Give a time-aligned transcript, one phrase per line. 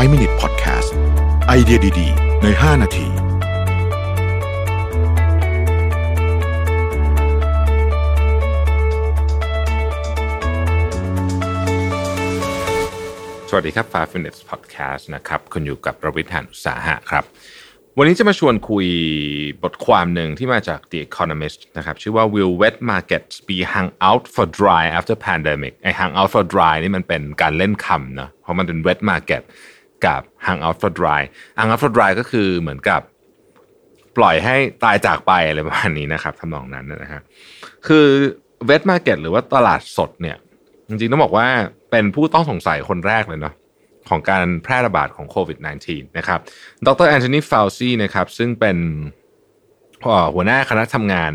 [0.00, 0.90] 5 Minute Podcast
[1.46, 3.08] ไอเดียดี ๆ ใน 5 นาที ส
[13.54, 17.24] วัสดีครับ 5 Minutes Podcast นะครับ คุณอยู่กับประวิทยานอุตสาหะครับ
[17.98, 18.86] วันนี้จะมาชวนคุย
[19.62, 25.92] บทความหนึ่งที่มาจาก The Economist นะครับ ชื่อว่า Will wet markets be hung out for dry after pandemic ไอ้
[26.00, 29.42] hung out for dry นี่มันเป็นการเล่นคำนะ เพราะมันเป็น wet market
[30.06, 31.22] กับ hung out for dry
[31.58, 33.00] hung out for dry ก็คือเหมือนกับ
[34.16, 37.22] ปล่อยให้ตายจากไปอะไรประมาณนี้นะครับทำนองนั้นนะฮะ
[37.86, 38.06] คือ
[38.68, 40.36] wet market หรือว่าตลาดสดเนี่ย
[40.88, 41.46] จริงๆต้องบอกว่า
[41.90, 43.54] เป็นผู้ต้องสงสัยคนแรกเลยเนาะ
[44.08, 45.58] ของการแพร่ระบาดของโควิด
[45.88, 46.40] -19 นะครับ
[46.86, 48.78] ดรแอนโทนีฟาวซีนะครับ ซึ่งเป็น
[50.34, 51.32] หัวหน้าคณะทำงาน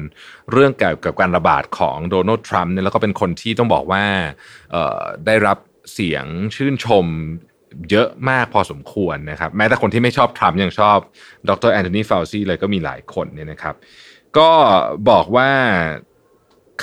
[0.52, 4.04] เรื่องเกี่ยวกับการระบาดของโดนัลด์ทรัมป์เนี่ยแล้วก็เป็นคนที่ต้องบอกว่า
[5.26, 5.58] ได้รับ
[5.94, 6.26] เสียง
[6.56, 7.06] ชื่นชม
[7.89, 10.98] เยอะมากพอสมควรนะครับ แม้แต่คนที่ไม่ชอบทรัมป์ยังชอบ
[11.50, 13.76] ดรแอนโทนีฟาวซีเลยก็มีหลายคนเนี่ยนะครับ
[14.38, 14.50] ก็
[15.09, 15.50] บอกว่า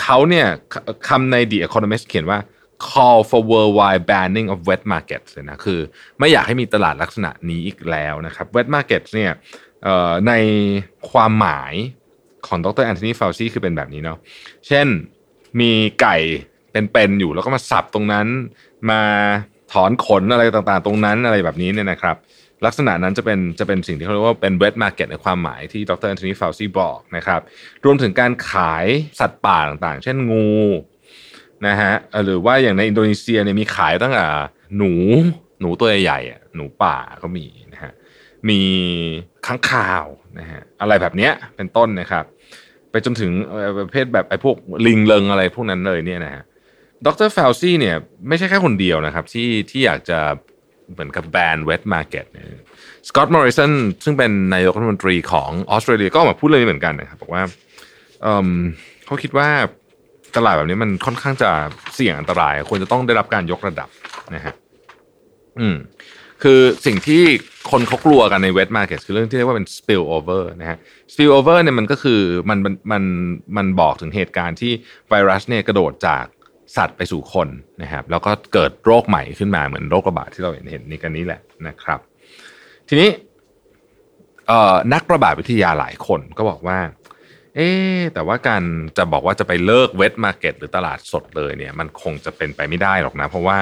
[0.00, 0.46] เขาเนี่ย
[1.08, 2.38] คำใน The Economist เขียนว่า
[2.86, 5.80] call for worldwide banning of wet markets เลยนะคือ
[6.18, 9.32] ไม่อยากให้มีตลาดลักษณะนี้อีกแล้วนะครับ wet markets เนี่ย
[10.28, 10.32] ใน
[11.10, 11.74] ความหมาย
[12.46, 14.18] ของดรแอนโทนีฟาวซีคือเป็นแบบนี้เนาะ
[14.66, 14.86] เช่น
[15.60, 16.16] มีไก่
[16.72, 18.26] เป็นๆอยู่แล้วก็มาสับตรงนั้น
[18.90, 19.02] มา
[19.72, 22.16] ถอนขนอะไรต่างๆ ตรงนั้นอะไรแบบนี้เนี่ยนะครับ
[22.66, 27.40] ลักษณะนั้นจะเป็นจะเป็นสิ่งที่เขาเรียกว่าเป็น wet market ในความหมายที่ดรแอนโทนีฟาวซีบอกนะครับ
[27.84, 28.86] รวมถึงการขาย
[29.20, 30.50] สัตว์ป่าต่างๆ เช่นงู
[31.66, 31.92] นะฮะ
[32.24, 34.24] หรือว่าอย่างในอินโดนีเซียเนี่ยมีขายตั้งแต่
[34.76, 34.92] หนู
[35.60, 37.92] หนูตัวใหญ่ๆหนูป่าก็มีนะฮะ
[38.48, 38.60] มี
[39.46, 40.04] ค้างคาว
[40.38, 42.24] นะฮะอะไรแบบเนี้ยเป็นต้นนะครับ
[42.90, 43.30] ไปจนถึง
[43.78, 44.56] ประเภทแบบไอ้พวก
[44.86, 46.42] ลิงเลิงอะไรพวกนั้นเลยเนี่ยนะฮะ
[47.04, 47.96] ดรฟาวซี่เนี่ย
[48.28, 50.18] ไม่ใช่แค่คนเดียวนะครับ ที่ที่อยากจะ
[50.92, 52.26] เหมือนกับแบน wet market
[53.08, 53.72] สกอตต์มอริสัน
[54.04, 57.42] ซึ่งเป็นนายกรัฐมนตรีของออสเตรเลียก็ออกมาพูดเลยเหมือนกันนะครับบอกว่า
[58.22, 59.48] เเขาคิดว่า
[60.36, 61.50] ตลาดแบบนี้มันค่อนข้างจะ
[61.94, 63.88] เสี่ยงอันตราย ควรจะต้องได้รับการยกระดับ
[64.34, 64.54] นะฮะ
[65.58, 65.76] อืม
[66.42, 67.22] คือสิ่งที่
[67.70, 70.78] คนเขากลัวกันใน wet market คือเรื่องที่เรียกว่าเป็น spill over นะฮะ
[71.12, 73.02] spill over เนี่ยมันก็คือมันมันมัน
[73.56, 74.72] มันบอกถึงเหตุการณ์ที่
[75.08, 76.24] ไวรัสเนี่ยกระโดดจาก
[76.76, 77.48] สัตว์ไปสู่คน
[77.82, 82.00] นะครับ แล้วก็เกิดโรคใหม่ขึ้นมาเหมือนโรคระบาดที่เราเห็นเห็นนี่กันนี้แหละนะครับ
[82.88, 83.10] ทีนี้
[84.92, 86.78] นักระบาดวิทยาหลายคนก็บอกว่า
[87.56, 87.70] เอ๊
[88.14, 88.62] แต่ว่าการ
[88.98, 93.58] จะบอกว่าจะไปเลิก wet market หรือตลาดสดเลยเนี่ย มันคงจะเป็นไปไม่ได้หรอกนะ เพราะว่า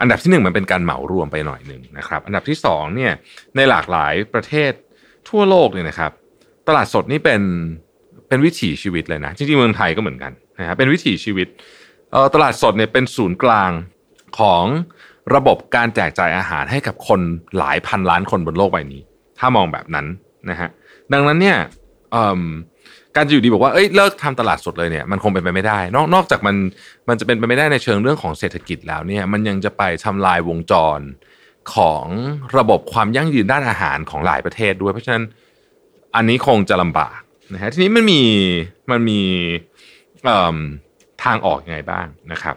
[0.00, 3.12] อันดับที่หนึ่งมันเป็นการเหมารวมไปหน่อยหนึ่งนะครับ อันดับที่สองเนี่ย
[3.56, 4.72] ในหลากหลายประเทศ
[5.28, 6.12] ทั่วโลกเนี่ยนะครับ
[6.68, 7.42] ตลาดสดนี่เป็น
[8.28, 11.48] เป็นวิถีชีวิตเลยนะ จริงๆเมืองไทยก็เหมือนกันนะฮะเป็นวิถีชีวิต
[12.34, 13.70] ตลาดสดเนี่ยเป็นศูนย์กลาง
[14.38, 14.64] ของ
[15.34, 17.20] ระบบการแจกจ่ายอาหารให้กับคน
[17.58, 19.02] หลายพันล้านคนบนโลกใบนี้
[19.38, 20.06] ถ้ามองแบบนั้น
[20.50, 20.68] นะฮะ
[21.12, 21.56] ดังนั้นเนี่ย
[23.16, 26.56] การจะอยู่ดีบอกว่าเอ้ยเลิกทำตลาดสดเลยเนี่ยมันคงเป็นไปไม่ได้ นอกนอกจากมัน
[27.08, 31.00] มันจะเป็นไปไม่ได้ในเชิงเรื่องของเศรษฐกิจแล้วเนี่ยมันยังจะไปทำลายวงจร
[31.74, 32.04] ของ
[32.56, 35.24] ระบบความยั่งยืนด้านอาหารของหลายประเทศด้วย เพราะฉะนั้น
[36.14, 37.18] อันนี้คงจะลำบาก
[37.52, 38.22] นะฮะทีนี้มันมี
[38.90, 39.20] มันมี
[41.26, 42.56] ทางออกยังไงบ้างนะครับ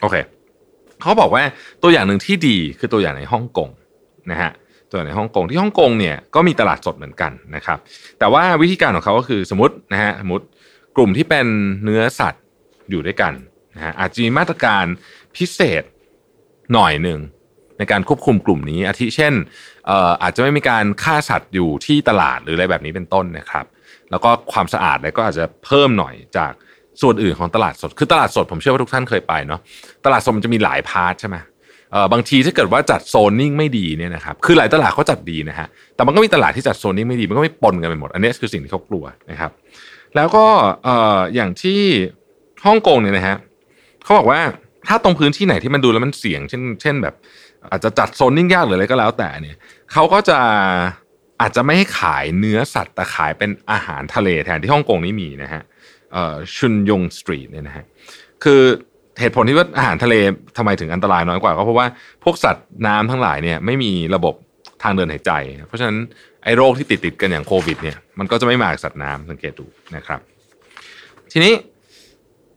[0.00, 0.16] โอเค
[1.00, 1.42] เขาบอกว่า
[1.82, 3.68] ตัวอย่างหนึ่งที่ดีคือตัวอย่างในฮ่องกง
[4.30, 4.50] นะฮะ
[4.88, 7.78] ตัวอย่างในฮ่องกงที่ฮ่องกงเนี่ยก็มีตลาดสดเหมือนกันนะครับ
[8.18, 10.44] แต่ว่าวิธีการของเขาก็คือสมมตินะฮะสมมติ
[10.96, 11.46] กลุ่มที่เป็น
[11.84, 12.44] เนื้อสัตว์
[12.90, 13.32] อยู่ด้วยกัน
[13.74, 14.84] นะฮะอาจจะมีมาตรการ
[15.36, 15.82] พิเศษ
[16.72, 17.20] หน่อยหนึ่ง
[17.78, 19.34] ในการควบคุมกลุ่มนี้ อาทิเช่น
[19.86, 23.66] เอ่ออาจจะไม่มีการฆ่าสัตว์อยู่ที่ตลาดหรืออะไรแบบนี้เป็นต้นนะครับ
[24.10, 26.52] แล้วก็ความสะอาดอะไรก็อาจจะเพิ่มหน่อยจาก
[27.02, 29.60] ส่วนอื่นของตลาดสด คือตลาดสดผมเชื่อว่าทุกท่านเคยไปเนาะ
[30.04, 31.36] ตลาดสดมันจะมีหลาย part ใช่ไหม
[31.92, 39.50] เออบางทีถ้าเกิดว่าจัดโซนนิ่งไม่ดีเนี่ยนะครับคือหลายตลาดเขาจัดดีนะฮะแต่มันก็มีตลาดที่จัดโซนนิ่งไม่ดีมันก็ไม่ปนกันไปหมด อันนี้คือสิ่งที่เขากลัวนะครับ
[40.16, 40.44] แล้วก็
[40.84, 41.80] เอ่ออย่างที่
[42.64, 43.36] ฮ่องกงเนี่ยนะฮะ
[44.04, 44.40] เขาบอกว่า
[44.88, 47.14] ถ้าตรงพื้นที่ไหนที่มันดูแล้วมันเสี่ยง เช่น เช่นแบบ
[47.70, 49.56] อาจจะจัดโซนนิ่งยากหรืออะไรก็แล้วแต่เนี่ย
[49.92, 50.38] เขาก็จะ
[51.40, 57.84] อาจจะไม่ให้ขายเนื้อสัตว์แต่ขายเป็นอาหารทะเลแทนที่ฮ่องกงนี่มีนะฮะเชุนยงสตรีทเนี่ยนะฮะ
[58.44, 58.60] คือ
[59.20, 60.14] เหตุผลที่ว่าอาหารทะเล
[60.56, 61.86] ทำไมถึงอันตรายน้อยกว่าก็เพราะว่า
[62.24, 64.34] พวกสัตว์น้ำทั้งหลายเนี่ยไม่มีระบบ
[64.82, 65.32] ทางเดินหายใจ
[65.66, 65.98] เพราะฉะนั้น
[66.44, 69.66] ไอ้โรคที่ติดติดกันอย่างโควิดเนี่ยมันก็จะไม่มาจากสัตว์น้ำสังเกตดู
[69.96, 70.20] นะครับ
[71.32, 71.54] ทีนี้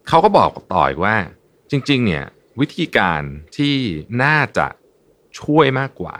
[0.07, 1.15] เขาก็บอกต่ออีกว่า
[1.71, 2.23] จริง ๆ เนี่ย
[2.61, 3.21] วิธีการ
[3.57, 3.75] ที่
[4.23, 4.67] น่าจะ
[5.41, 6.15] ช่วยมากกว่า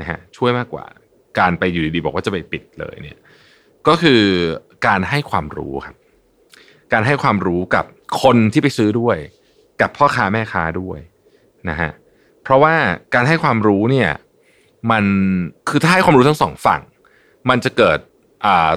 [0.00, 0.84] นะฮะช่วยมากกว่า
[1.38, 3.18] การไปอยู่ดีๆบอกว่าจะไปปิดเลยเนี่ย
[3.88, 4.22] ก็คือ
[4.86, 5.96] การให้ความรู้ครับ
[6.92, 7.84] การให้ความรู้กับ
[8.22, 9.16] คนที่ไปซื้อด้วย
[9.80, 10.98] กับพ่อค้าแม่ค้าด้วย
[11.68, 11.90] นะฮะ
[12.42, 12.74] เพราะว่า
[13.14, 14.10] การให้ความรู้เนี่ย
[14.90, 15.04] มัน
[15.68, 16.82] คือถ้าให้ความรู้ทั้งสองฝั่ง
[17.48, 17.98] มันจะเกิด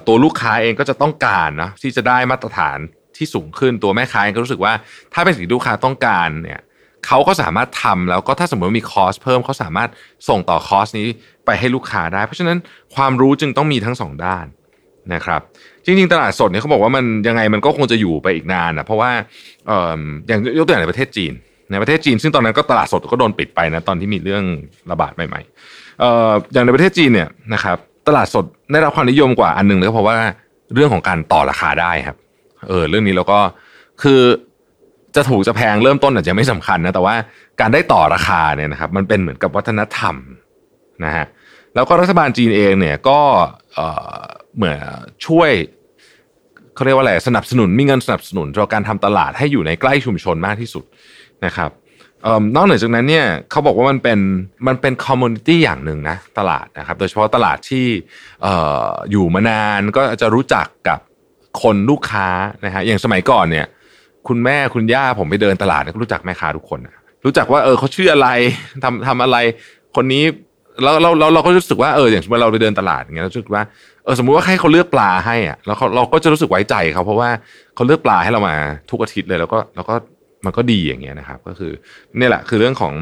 [0.08, 2.78] ตัวลูกค้าเองก็จะต้องการนะที่จะได้มาตรฐาน
[3.18, 4.74] ที่สูงขึ้นตัวแม่ค้าเองก็รู้สึกว่า
[5.13, 6.62] ถ้าเป็นสิ่งที่ลูกค้าต้องการเนี่ย
[7.08, 9.90] เขาก็สามารถทำแล้วก็ถ้าสมมติว่ามีคอสเพิ่มเขาสามารถ
[10.30, 11.08] ส่งต่อคอสนี้
[11.46, 12.58] ไปให้ลูกค้าได้ เพราะฉะนั้น
[12.96, 14.46] ความรู้จึงต้องมีทั้งสองด้าน
[15.13, 15.42] นะครับ
[15.86, 19.12] จริงๆ ตลาดสดเนี่ยเขาบอกว่ามันยังไงมันก็คงจะอยู่ไปอีกนานนะเพราะว่า
[19.68, 21.33] เอ่ออย่างยกตัวอย่างในประเทศจีน
[21.71, 24.44] ในประเทศจีน ซึ่งตอนนั้นก็ตลาดสดก็โดนปิดไปนะตอนที่มีเรื่อง
[24.92, 27.77] ระบาดใหม่ๆเอ่ออย่างในประเทศจีนเนี่ยนะครับ
[28.07, 30.18] ตลาดสดได้รับความนิยมกว่าอันหนึงเลยเพราะว่า
[30.75, 32.18] เรื่องของการต่อราคาได้ครับ
[32.68, 33.39] เออเรื่องนี้เราก็
[34.03, 34.21] คือ
[35.15, 37.15] จะถูกจะแพงเริ่มต้นอาจจะไม่สำคัญนะแต่ว่า
[37.59, 40.15] การได้ต่อราคาเนี่ยนะครับมันเป็นเหมือนกับวัฒนธรรม
[41.06, 41.25] นะฮะ
[41.75, 43.19] แล้วก็รัฐบาลจีนเองเนี่ยก็
[44.56, 44.75] เหมือน
[45.25, 45.51] ช่วย
[46.75, 50.83] เขาเรียกว่าอะไรสนับสนุนมีเงินสนับสนุนต่อการทำตลาดให้อยู่ในใกล้ชุมชนมากที่สุด
[51.45, 51.69] นะครับ
[52.24, 54.19] เอิ่มนอกเหนือจากนั้นเนี่ยเขาบอกว่ามันเป็น
[54.68, 57.86] มันเป็นคอมมูนิตี้อย่างหนึ่งนะตลาดนะครับโดยเฉพาะตลาดที่
[58.45, 58.48] อ
[59.12, 61.00] อยู่มานานก็จะรู้จักกับ
[61.62, 62.27] คนลูกค้า
[62.65, 63.68] นะฮะอย่างสมัยก่อนเนี่ย
[64.27, 66.95] คุณแม่คุณย่าผมไปเดินตลาดก็รู้จักแม่ค้าทุกคนนะ
[67.25, 68.30] รู้จักว่าเออเขาชื่ออะไร
[68.83, 69.38] ทำทำอะไร
[69.95, 70.24] คนนี้
[70.83, 73.63] แล้วเราเราเราก็รู้สึกว่าเอออย่างสมมติเราไปเดินตลาดอย่างเงี้ยเรารู้สึกว่า
[74.03, 77.29] เออสมมุติว่าให้เขาเลือกปลาให้อะแล้วเขาเราก็จะรู้สึกไว้ใจเขาเพราะว่า
[77.75, 78.56] เขาเลือกปลาให้เรามา
[78.89, 79.95] ทุกอาทิตย์เลยแล้วก็แล้วก็
[80.45, 81.71] มันก็ดีอย่างเงี้ยนะครับ ก็คือ
[82.19, 82.94] นี่แหละคือเรื่องของ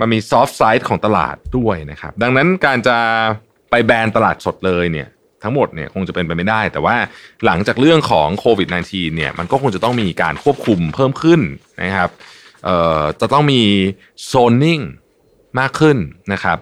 [0.00, 2.96] มันมีซอฟต์ไซด์ของตลาดด้วยนะครับ ดังนั้นการจะ
[3.70, 5.08] ไปแบนตลาดสดเลยเนี่ย
[5.42, 6.96] ทั้งหมดเนี่ยคงจะเป็นไปไม่ได้ แต่ว่า
[7.46, 11.40] หลังจากเรื่องของโควิด -19 เนี่ยมันก็คงจะต้องมีการควบคุมเพิ่มขึ้น
[11.82, 12.10] นะครับ
[12.64, 13.62] เอ่อจะต้องมี
[14.26, 14.80] โซนนิ่ง
[15.58, 15.96] มากขึ้น
[16.32, 16.58] นะครับ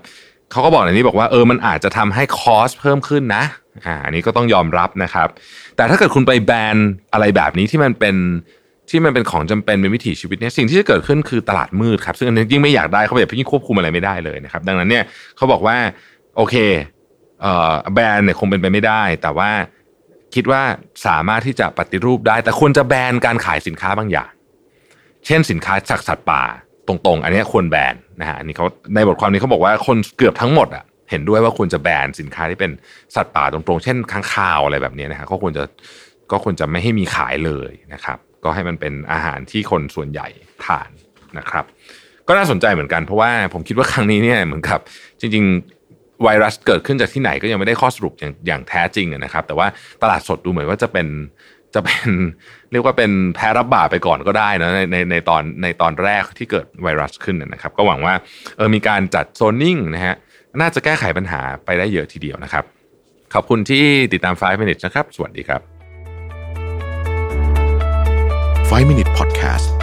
[0.50, 3.44] เขาก็บอกในนี้บอกว่าเออมันอาจจะทำให้คอสเพิ่มขึ้นนะ
[3.86, 5.28] อ่าอันนี้ก็ต้องยอมรับนะครับ
[5.76, 6.76] แต่ถ้าเกิดคุณไปแบน
[7.12, 8.16] อะไรแบบนี้ที่มันเป็น
[8.90, 15.04] ที่มันเป็นของจำเป็นเป็นวิถีชีวิตเนี่ยสิ่งที่จะเกิดขึ้นคือตลาดมืดครับซึ่งอันนี้ยิ่งไม่อยากได้เขาแบบยิ่งควบคุมอะไรไม่ได้เลยนะครับ ดังนั้นเนี่ย
[15.36, 15.76] เขาบอกว่า
[16.36, 16.54] โอเค
[17.42, 19.50] เอ่อแบนเนี่ยคงเป็นไปไม่ได้ แต่ว่า
[20.34, 20.62] คิดว่า
[21.06, 24.30] สามารถที่จะปฏิรูปได้ แต่ควรจะแบนการขายสินค้าบางอย่าง
[25.26, 26.42] เช่นสินค้าจากสัตว์ป่า
[26.90, 32.70] ตรงๆ อันนี้ควรแบนนะฮะอันนี้เขาในบทความนี้เขาบอกว่าคนเกือบทั้งหมดอะเห็นด้วยว่าควรจะแบนสินค้าที่เป็น
[33.14, 35.64] สัตว์ป่าตรงๆ เช่นค้างคาวอะไรแบบนี้นะฮะก็ควรจะ
[36.32, 40.28] ก็ควรจะไม่ให้มีขายเลยนะครับ ก็ให้มันเป็นอาหารที่คนส่วนใหญ่
[40.64, 40.90] ทาน
[41.38, 41.64] นะครับ
[42.28, 44.80] ก็น่าสนใจเหมือนกันเพราะว่าผมคิดว่าครั้งนี้เนี่ยเหมือนกับ
[45.20, 45.44] จริง
[45.84, 49.66] ๆ ไวรัสเกิดขึ้นจากที่ไหนก็ยังไม่ได้ข้อสรุปอย่างอย่างแท้จริงนะครับ แต่ว่า
[50.02, 51.06] ตลาดสดดูเหมือนว่าจะเป็น
[51.74, 52.08] จะเป็น
[52.72, 58.14] เรียกว่าเป็นแพ้รับบาปไปก่อนก็ได้นะในในในตอนในตอนแรกที่เกิดไวรัสขึ้นนะครับ ก็หวังว่า
[58.56, 60.14] เออมีการจัดโซนนิ่งนะฮะ
[60.60, 62.64] น่าจะแก้ไขปัญหาไปได้เยอะทีเดียวนะครับ
[63.34, 65.60] ขอบคุณที่ติดตาม 5 minutes นะครับ สวัสดีครับ
[68.70, 69.79] 5 Minute Podcast